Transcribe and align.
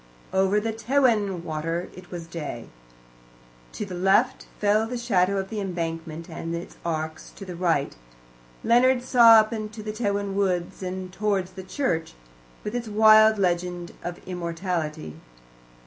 Over 0.33 0.59
Tewin 0.59 1.43
Water 1.43 1.89
it 1.95 2.09
was 2.09 2.25
day. 2.25 2.69
To 3.73 3.85
the 3.85 3.93
left 3.93 4.47
fell 4.59 4.87
the 4.87 4.97
shadow 4.97 5.37
of 5.37 5.51
the 5.51 5.59
embankment 5.59 6.27
and 6.27 6.55
its 6.55 6.77
arches; 6.83 7.31
to 7.35 7.45
the 7.45 7.55
right 7.55 7.95
Leonard 8.63 9.03
saw 9.03 9.33
up 9.33 9.53
into 9.53 9.83
the 9.83 9.91
Tewin 9.93 10.33
Woods 10.33 10.81
and 10.81 11.13
towards 11.13 11.51
the 11.51 11.61
church, 11.61 12.13
with 12.63 12.73
its 12.73 12.87
wild 12.87 13.37
legend 13.37 13.91
of 14.03 14.17
immortality. 14.27 15.17